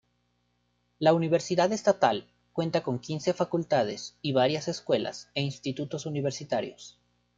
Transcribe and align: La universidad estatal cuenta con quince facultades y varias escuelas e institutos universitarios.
La 0.97 1.13
universidad 1.13 1.71
estatal 1.71 2.27
cuenta 2.53 2.81
con 2.81 2.97
quince 2.97 3.35
facultades 3.35 4.17
y 4.23 4.33
varias 4.33 4.67
escuelas 4.67 5.29
e 5.35 5.43
institutos 5.43 6.07
universitarios. 6.07 6.97